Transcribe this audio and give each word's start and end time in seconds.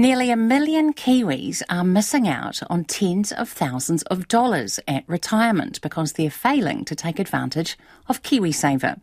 Nearly 0.00 0.30
a 0.30 0.36
million 0.36 0.92
Kiwis 0.92 1.60
are 1.68 1.82
missing 1.82 2.28
out 2.28 2.60
on 2.70 2.84
tens 2.84 3.32
of 3.32 3.48
thousands 3.48 4.04
of 4.04 4.28
dollars 4.28 4.78
at 4.86 5.02
retirement 5.08 5.82
because 5.82 6.12
they're 6.12 6.30
failing 6.30 6.84
to 6.84 6.94
take 6.94 7.18
advantage 7.18 7.76
of 8.06 8.22
KiwiSaver. 8.22 9.00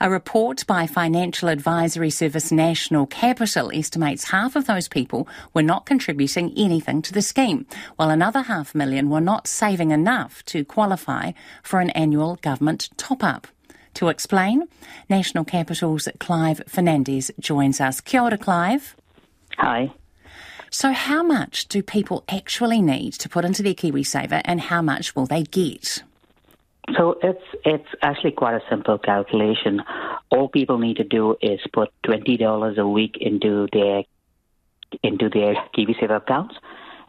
A 0.00 0.08
report 0.08 0.64
by 0.68 0.86
financial 0.86 1.48
advisory 1.48 2.10
service 2.10 2.52
National 2.52 3.04
Capital 3.04 3.72
estimates 3.74 4.30
half 4.30 4.54
of 4.54 4.68
those 4.68 4.86
people 4.86 5.26
were 5.54 5.62
not 5.62 5.86
contributing 5.86 6.52
anything 6.56 7.02
to 7.02 7.12
the 7.12 7.20
scheme, 7.20 7.66
while 7.96 8.08
another 8.08 8.42
half 8.42 8.76
million 8.76 9.10
were 9.10 9.20
not 9.20 9.48
saving 9.48 9.90
enough 9.90 10.44
to 10.44 10.64
qualify 10.64 11.32
for 11.64 11.80
an 11.80 11.90
annual 11.90 12.36
government 12.42 12.90
top 12.96 13.24
up. 13.24 13.48
To 13.94 14.06
explain, 14.06 14.68
National 15.10 15.44
Capital's 15.44 16.08
Clive 16.20 16.62
Fernandes 16.68 17.32
joins 17.40 17.80
us. 17.80 18.00
Kia 18.00 18.22
ora, 18.22 18.38
Clive. 18.38 18.94
Hi. 19.56 19.90
So, 20.70 20.92
how 20.92 21.22
much 21.22 21.68
do 21.68 21.82
people 21.82 22.24
actually 22.28 22.82
need 22.82 23.14
to 23.14 23.28
put 23.28 23.44
into 23.44 23.62
their 23.62 23.74
KiwiSaver 23.74 24.42
and 24.44 24.60
how 24.60 24.82
much 24.82 25.16
will 25.16 25.26
they 25.26 25.42
get? 25.42 26.02
So 26.96 27.18
it's 27.22 27.42
it's 27.64 27.88
actually 28.02 28.32
quite 28.32 28.54
a 28.54 28.62
simple 28.70 28.98
calculation. 28.98 29.82
All 30.30 30.48
people 30.48 30.78
need 30.78 30.96
to 30.96 31.04
do 31.04 31.36
is 31.42 31.60
put 31.72 31.90
twenty 32.02 32.36
dollars 32.36 32.78
a 32.78 32.86
week 32.86 33.16
into 33.20 33.68
their 33.72 34.04
into 35.02 35.28
their 35.28 35.54
KiwiSaver 35.76 36.16
accounts, 36.16 36.54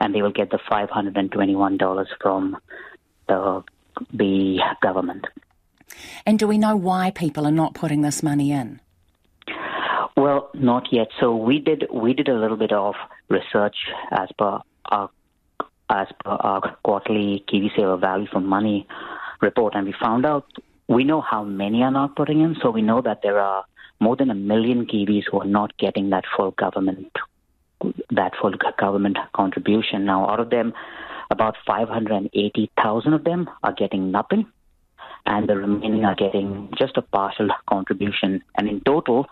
and 0.00 0.14
they 0.14 0.22
will 0.22 0.32
get 0.32 0.50
the 0.50 0.58
five 0.68 0.90
hundred 0.90 1.16
and 1.16 1.30
twenty 1.30 1.54
one 1.54 1.76
dollars 1.76 2.08
from 2.20 2.56
the 3.28 3.62
the 4.12 4.60
government. 4.82 5.26
And 6.26 6.38
do 6.38 6.48
we 6.48 6.58
know 6.58 6.76
why 6.76 7.10
people 7.10 7.46
are 7.46 7.52
not 7.52 7.74
putting 7.74 8.02
this 8.02 8.22
money 8.22 8.52
in? 8.52 8.80
Well, 10.28 10.50
not 10.52 10.92
yet. 10.92 11.08
So 11.20 11.34
we 11.34 11.58
did 11.58 11.86
we 11.90 12.12
did 12.12 12.28
a 12.28 12.34
little 12.34 12.58
bit 12.58 12.70
of 12.70 12.94
research 13.30 13.76
as 14.10 14.28
per 14.38 14.60
our 14.84 15.08
as 15.88 16.08
per 16.22 16.32
our 16.32 16.76
quarterly 16.82 17.42
KiwiSaver 17.48 17.98
value 17.98 18.26
for 18.30 18.40
money 18.40 18.86
report, 19.40 19.74
and 19.74 19.86
we 19.86 19.94
found 19.98 20.26
out 20.26 20.44
we 20.86 21.04
know 21.04 21.22
how 21.22 21.44
many 21.44 21.82
are 21.82 21.90
not 21.90 22.14
putting 22.14 22.42
in. 22.42 22.56
So 22.60 22.70
we 22.70 22.82
know 22.82 23.00
that 23.00 23.22
there 23.22 23.40
are 23.40 23.64
more 24.00 24.16
than 24.16 24.28
a 24.28 24.34
million 24.34 24.84
Kiwis 24.84 25.24
who 25.30 25.40
are 25.40 25.46
not 25.46 25.78
getting 25.78 26.10
that 26.10 26.24
full 26.36 26.50
government 26.50 27.10
that 28.10 28.32
full 28.38 28.52
government 28.78 29.16
contribution. 29.34 30.04
Now, 30.04 30.28
out 30.28 30.40
of 30.40 30.50
them, 30.50 30.74
about 31.30 31.56
580,000 31.66 33.14
of 33.14 33.24
them 33.24 33.48
are 33.62 33.72
getting 33.72 34.10
nothing, 34.10 34.44
and 35.24 35.48
the 35.48 35.56
remaining 35.56 36.04
are 36.04 36.16
getting 36.16 36.70
just 36.76 36.98
a 36.98 37.02
partial 37.02 37.48
contribution. 37.66 38.42
And 38.58 38.68
in 38.68 38.82
total, 38.82 39.26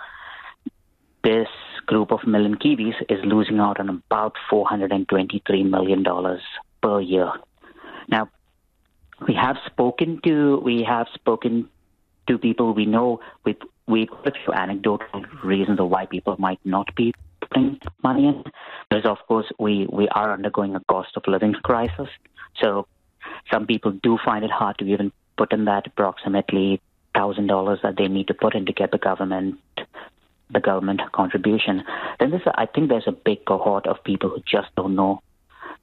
this 1.26 1.48
group 1.86 2.12
of 2.12 2.24
million 2.24 2.54
Kiwis 2.56 2.94
is 3.08 3.18
losing 3.24 3.58
out 3.58 3.80
on 3.80 3.88
about 3.88 4.34
$423 4.50 5.68
million 5.68 6.04
per 6.80 7.00
year. 7.00 7.32
Now, 8.08 8.30
we 9.26 9.34
have 9.34 9.56
spoken 9.66 10.20
to 10.24 10.60
we 10.64 10.84
have 10.84 11.08
spoken 11.14 11.68
to 12.28 12.38
people 12.38 12.74
we 12.74 12.86
know 12.86 13.20
with 13.44 13.56
we 13.88 14.08
a 14.24 14.30
few 14.30 14.52
anecdotal 14.52 15.24
reasons 15.42 15.80
of 15.80 15.88
why 15.88 16.06
people 16.06 16.36
might 16.38 16.60
not 16.64 16.94
be 16.94 17.12
putting 17.40 17.80
money 18.04 18.28
in. 18.28 18.44
There's 18.90 19.06
of 19.06 19.18
course 19.26 19.46
we, 19.58 19.88
we 19.90 20.06
are 20.08 20.32
undergoing 20.32 20.76
a 20.76 20.80
cost 20.88 21.16
of 21.16 21.24
living 21.26 21.54
crisis. 21.54 22.08
So 22.62 22.86
some 23.52 23.66
people 23.66 23.90
do 23.90 24.18
find 24.24 24.44
it 24.44 24.50
hard 24.50 24.78
to 24.78 24.84
even 24.84 25.10
put 25.36 25.52
in 25.52 25.64
that 25.64 25.88
approximately 25.88 26.80
thousand 27.14 27.48
dollars 27.48 27.80
that 27.82 27.96
they 27.96 28.06
need 28.06 28.28
to 28.28 28.34
put 28.34 28.54
in 28.54 28.66
to 28.66 28.72
get 28.72 28.92
the 28.92 28.98
government 28.98 29.58
the 30.50 30.60
government 30.60 31.00
contribution, 31.12 31.82
then 32.20 32.32
a, 32.32 32.60
I 32.60 32.66
think 32.66 32.88
there's 32.88 33.08
a 33.08 33.12
big 33.12 33.44
cohort 33.44 33.86
of 33.86 34.02
people 34.04 34.30
who 34.30 34.40
just 34.46 34.74
don't 34.76 34.94
know 34.94 35.20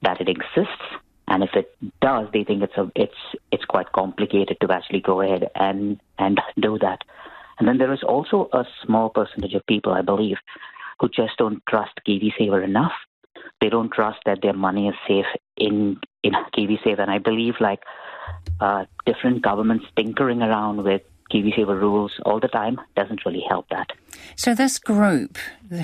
that 0.02 0.20
it 0.20 0.28
exists, 0.28 0.84
and 1.28 1.42
if 1.42 1.50
it 1.54 1.76
does, 2.00 2.28
they 2.32 2.44
think 2.44 2.62
it's 2.62 2.76
a 2.76 2.90
it's 2.94 3.14
it's 3.50 3.64
quite 3.64 3.92
complicated 3.92 4.56
to 4.60 4.72
actually 4.72 5.00
go 5.00 5.20
ahead 5.20 5.50
and 5.54 6.00
and 6.18 6.40
do 6.60 6.78
that. 6.80 7.00
And 7.58 7.68
then 7.68 7.78
there 7.78 7.92
is 7.92 8.02
also 8.02 8.48
a 8.52 8.64
small 8.84 9.10
percentage 9.10 9.54
of 9.54 9.64
people, 9.66 9.92
I 9.92 10.02
believe, 10.02 10.38
who 11.00 11.08
just 11.08 11.36
don't 11.38 11.62
trust 11.68 11.92
KiwiSaver 12.06 12.64
enough. 12.64 12.92
They 13.60 13.68
don't 13.68 13.92
trust 13.92 14.18
that 14.26 14.42
their 14.42 14.52
money 14.52 14.88
is 14.88 14.94
safe 15.06 15.26
in 15.56 16.00
in 16.22 16.32
KiwiSaver, 16.56 17.00
and 17.00 17.10
I 17.10 17.18
believe 17.18 17.54
like 17.60 17.80
uh, 18.60 18.84
different 19.06 19.42
governments 19.42 19.86
tinkering 19.96 20.42
around 20.42 20.82
with 20.84 21.02
KiwiSaver 21.32 21.80
rules 21.80 22.12
all 22.24 22.40
the 22.40 22.48
time 22.48 22.80
doesn't 22.96 23.24
really 23.24 23.44
help 23.48 23.68
that. 23.70 23.90
So, 24.36 24.54
this 24.54 24.78
group 24.78 25.38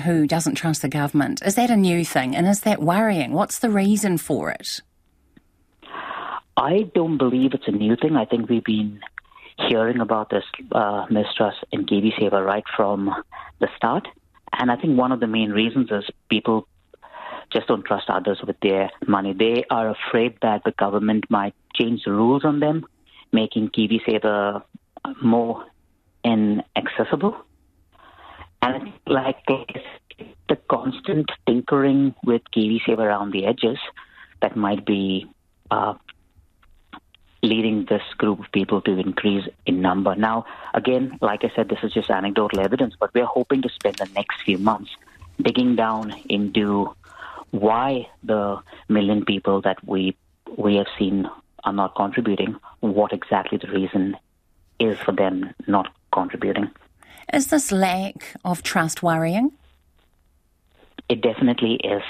who 0.05 0.27
doesn't 0.27 0.55
trust 0.55 0.81
the 0.81 0.89
government, 0.89 1.41
is 1.45 1.55
that 1.55 1.69
a 1.69 1.77
new 1.77 2.05
thing 2.05 2.35
and 2.35 2.47
is 2.47 2.61
that 2.61 2.81
worrying? 2.81 3.33
What's 3.33 3.59
the 3.59 3.69
reason 3.69 4.17
for 4.17 4.49
it? 4.51 4.81
I 6.57 6.91
don't 6.93 7.17
believe 7.17 7.53
it's 7.53 7.67
a 7.67 7.71
new 7.71 7.95
thing. 7.95 8.15
I 8.15 8.25
think 8.25 8.49
we've 8.49 8.63
been 8.63 8.99
hearing 9.67 9.99
about 9.99 10.29
this 10.29 10.43
uh, 10.71 11.05
mistrust 11.09 11.57
in 11.71 11.85
KiwiSaver 11.85 12.45
right 12.45 12.63
from 12.75 13.09
the 13.59 13.67
start. 13.75 14.07
And 14.53 14.71
I 14.71 14.75
think 14.75 14.97
one 14.97 15.11
of 15.11 15.19
the 15.19 15.27
main 15.27 15.51
reasons 15.51 15.89
is 15.91 16.03
people 16.29 16.67
just 17.53 17.67
don't 17.67 17.85
trust 17.85 18.09
others 18.09 18.39
with 18.45 18.57
their 18.61 18.89
money. 19.07 19.33
They 19.33 19.63
are 19.69 19.89
afraid 19.89 20.37
that 20.41 20.63
the 20.63 20.71
government 20.71 21.25
might 21.29 21.53
change 21.75 22.03
the 22.05 22.11
rules 22.11 22.45
on 22.45 22.59
them, 22.59 22.85
making 23.31 23.69
KiwiSaver 23.69 24.63
more 25.21 25.65
inaccessible. 26.23 27.35
And 28.61 28.93
like 29.07 29.37
the 29.47 30.55
constant 30.69 31.31
tinkering 31.47 32.13
with 32.23 32.41
KiwiSaver 32.55 32.99
around 32.99 33.31
the 33.31 33.45
edges 33.45 33.79
that 34.41 34.55
might 34.55 34.85
be 34.85 35.27
uh, 35.71 35.95
leading 37.43 37.85
this 37.85 38.03
group 38.17 38.39
of 38.39 38.51
people 38.51 38.81
to 38.81 38.97
increase 38.99 39.47
in 39.65 39.81
number. 39.81 40.15
Now, 40.15 40.45
again, 40.73 41.17
like 41.21 41.43
I 41.43 41.51
said, 41.55 41.69
this 41.69 41.79
is 41.83 41.91
just 41.93 42.09
anecdotal 42.09 42.59
evidence, 42.59 42.95
but 42.99 43.13
we're 43.13 43.25
hoping 43.25 43.61
to 43.63 43.69
spend 43.69 43.95
the 43.95 44.09
next 44.15 44.41
few 44.43 44.57
months 44.57 44.91
digging 45.41 45.75
down 45.75 46.13
into 46.29 46.93
why 47.51 48.07
the 48.23 48.59
million 48.87 49.25
people 49.25 49.61
that 49.61 49.83
we 49.85 50.15
we 50.57 50.75
have 50.75 50.87
seen 50.99 51.29
are 51.63 51.73
not 51.73 51.95
contributing, 51.95 52.55
what 52.81 53.13
exactly 53.13 53.57
the 53.57 53.71
reason 53.71 54.17
is 54.87 54.97
for 55.05 55.13
them 55.13 55.53
not 55.67 55.87
contributing. 56.11 56.69
Is 57.31 57.47
this 57.47 57.71
lack 57.71 58.35
of 58.43 58.63
trust 58.63 59.03
worrying? 59.03 59.51
It 61.07 61.21
definitely 61.21 61.75
is. 61.75 62.03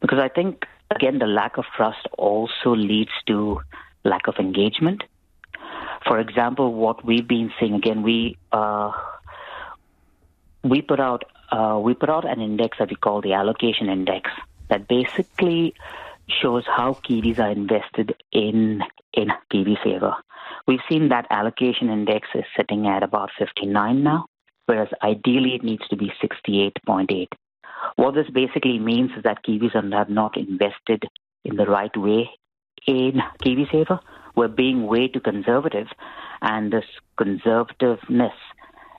Because 0.00 0.18
I 0.18 0.28
think, 0.28 0.64
again, 0.90 1.18
the 1.18 1.26
lack 1.26 1.58
of 1.58 1.64
trust 1.76 2.04
also 2.18 2.70
leads 2.74 3.14
to 3.26 3.60
lack 4.04 4.26
of 4.26 4.36
engagement. 4.38 5.04
For 6.06 6.18
example, 6.18 6.72
what 6.74 7.04
we've 7.04 7.26
been 7.26 7.52
seeing, 7.58 7.74
again, 7.74 8.02
we, 8.02 8.38
uh, 8.52 8.92
we 10.62 10.82
put 10.82 11.00
out 11.00 11.24
uh, 11.50 11.78
we 11.80 11.94
put 11.94 12.10
out 12.10 12.24
an 12.28 12.40
index 12.40 12.78
that 12.78 12.90
we 12.90 12.96
call 12.96 13.20
the 13.20 13.32
allocation 13.32 13.88
index 13.88 14.30
that 14.68 14.88
basically 14.88 15.74
shows 16.28 16.64
how 16.66 16.94
Kiwis 16.94 17.38
are 17.38 17.50
invested 17.50 18.16
in 18.32 18.82
in 19.12 19.28
KiwiSaver. 19.52 20.14
We've 20.66 20.80
seen 20.88 21.10
that 21.10 21.26
allocation 21.30 21.88
index 21.90 22.28
is 22.34 22.44
sitting 22.56 22.86
at 22.86 23.02
about 23.02 23.30
59 23.38 24.02
now, 24.02 24.26
whereas 24.66 24.88
ideally 25.02 25.54
it 25.54 25.62
needs 25.62 25.86
to 25.88 25.96
be 25.96 26.12
68.8. 26.22 27.28
What 27.94 28.14
this 28.14 28.28
basically 28.32 28.78
means 28.78 29.10
is 29.16 29.22
that 29.22 29.44
Kiwis 29.44 29.74
have 29.74 30.08
not 30.10 30.36
invested 30.36 31.04
in 31.44 31.56
the 31.56 31.66
right 31.66 31.96
way 31.96 32.30
in 32.86 33.20
KiwiSaver. 33.44 34.00
We're 34.34 34.48
being 34.48 34.86
way 34.86 35.08
too 35.08 35.20
conservative, 35.20 35.86
and 36.42 36.72
this 36.72 36.84
conservativeness 37.18 38.34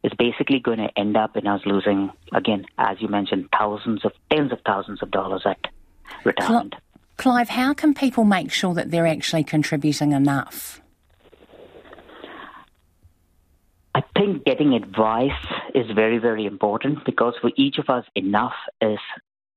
is 0.04 0.12
basically 0.18 0.60
going 0.60 0.78
to 0.78 0.90
end 0.98 1.18
up 1.18 1.36
in 1.36 1.48
us 1.48 1.62
losing, 1.66 2.12
again, 2.34 2.66
as 2.78 2.98
you 3.02 3.10
mentioned, 3.10 3.50
thousands 3.58 4.06
of, 4.06 4.14
tens 4.32 4.52
of 4.52 4.60
thousands 4.66 5.04
of 5.04 5.12
dollars 5.12 5.44
at 5.46 5.60
retirement. 6.24 6.76
Clive, 7.18 7.50
how 7.50 7.74
can 7.74 7.94
people 7.94 8.24
make 8.24 8.52
sure 8.52 8.74
that 8.74 8.92
they're 8.92 9.08
actually 9.08 9.44
contributing 9.44 10.12
enough? 10.14 10.82
I 13.98 14.04
think 14.16 14.46
getting 14.46 14.76
advice 14.76 15.44
is 15.74 15.90
very, 15.90 16.20
very 16.20 16.46
important 16.46 17.04
because 17.04 17.34
for 17.42 17.50
each 17.56 17.80
of 17.80 17.90
us, 17.90 18.06
enough 18.14 18.54
is 18.80 19.00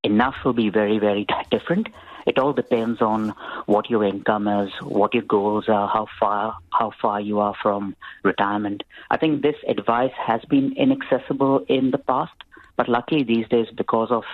enough 0.03 0.35
will 0.47 0.55
be 0.55 0.71
very, 0.71 0.99
very 0.99 1.27
different. 1.51 1.91
It 2.27 2.39
all 2.39 2.55
depends 2.55 3.03
on 3.03 3.35
what 3.67 3.91
your 3.91 4.03
income 4.03 4.49
is, 4.49 4.73
what 4.81 5.13
your 5.13 5.25
goals 5.25 5.69
are, 5.69 5.87
how 5.89 6.07
far 6.19 6.57
how 6.73 6.91
far 7.03 7.21
you 7.21 7.41
are 7.41 7.55
from 7.63 7.95
retirement. 8.23 8.83
I 9.11 9.19
think 9.19 9.43
this 9.43 9.57
advice 9.69 10.15
has 10.17 10.41
been 10.49 10.73
inaccessible 10.75 11.67
in 11.69 11.91
the 11.91 11.99
past, 11.99 12.33
but 12.79 12.89
luckily 12.89 13.25
these 13.25 13.47
days, 13.49 13.67
because 13.77 14.11
of 14.11 14.25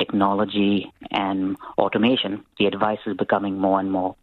technology 0.00 0.92
and 1.12 1.56
automation, 1.78 2.44
the 2.58 2.66
advice 2.66 2.98
is 3.06 3.16
becoming 3.16 3.58
more 3.58 3.78
and 3.78 3.92
more 3.92 4.16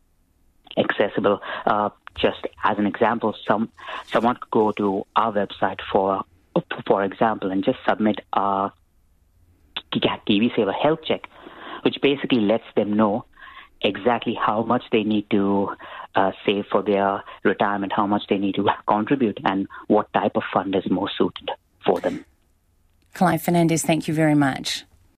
accessible. 0.77 1.39
Uh, 1.65 1.89
just 2.15 2.45
as 2.63 2.77
an 2.77 2.85
example, 2.85 3.35
some 3.47 3.69
someone 4.11 4.35
could 4.35 4.51
go 4.51 4.71
to 4.73 5.05
our 5.15 5.31
website 5.33 5.79
for 5.91 6.23
for 6.87 7.03
example 7.03 7.51
and 7.51 7.63
just 7.63 7.79
submit 7.87 8.19
a 8.33 8.71
KiwiSaver 9.93 10.73
health 10.73 10.99
check 11.05 11.21
which 11.83 11.97
basically 12.01 12.39
lets 12.39 12.65
them 12.75 12.93
know 12.93 13.25
exactly 13.81 14.33
how 14.33 14.63
much 14.63 14.83
they 14.91 15.03
need 15.03 15.29
to 15.29 15.69
uh, 16.15 16.31
save 16.45 16.65
for 16.71 16.81
their 16.81 17.23
retirement, 17.43 17.93
how 17.95 18.07
much 18.07 18.23
they 18.29 18.37
need 18.37 18.55
to 18.55 18.67
contribute, 18.87 19.39
and 19.45 19.67
what 19.87 20.11
type 20.13 20.33
of 20.35 20.43
fund 20.53 20.75
is 20.75 20.83
most 20.89 21.17
suited 21.17 21.49
for 21.85 21.99
them. 22.01 22.25
Clive 23.13 23.41
Fernandes, 23.41 23.81
thank 23.85 24.07
you 24.07 24.13
very 24.13 24.35
much. 24.35 24.85